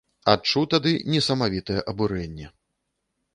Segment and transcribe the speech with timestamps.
[0.31, 2.47] Адчуў тады несамавітае абурэнне!